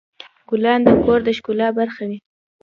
ګلان 0.49 0.79
د 0.85 0.89
کور 1.03 1.19
د 1.25 1.29
ښکلا 1.37 1.67
برخه 1.79 2.03
وي. 2.09 2.17